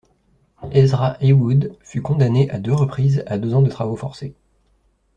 Ezra 0.71 1.15
Heywood 1.21 1.77
fut 1.83 2.01
condamné 2.01 2.49
à 2.49 2.57
deux 2.57 2.73
reprises 2.73 3.21
à 3.27 3.37
deux 3.37 3.53
ans 3.53 3.61
de 3.61 3.69
travaux 3.69 3.95
forcés. 3.95 4.33